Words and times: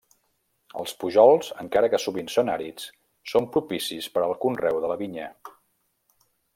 Els 0.83 0.93
pujols, 1.03 1.49
encara 1.65 1.91
que 1.95 1.99
sovint 2.07 2.31
són 2.37 2.49
àrids, 2.55 2.89
són 3.35 3.51
propicis 3.57 4.11
per 4.17 4.27
al 4.31 4.37
conreu 4.47 4.85
de 4.87 4.93
la 4.95 5.01
vinya. 5.07 5.33